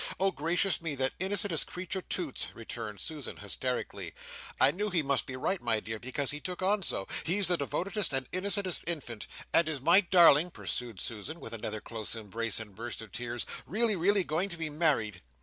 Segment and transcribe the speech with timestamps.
[0.19, 0.95] "Oh gracious me!
[0.95, 4.15] that innocentest creetur Toots," returned Susan hysterically.
[4.59, 7.07] "I knew he must be right my dear, because he took on so.
[7.23, 9.27] He's the devotedest and innocentest infant!
[9.53, 13.95] And is my darling," pursued Susan, with another close embrace and burst of tears, "really
[13.95, 15.21] really going to be married!"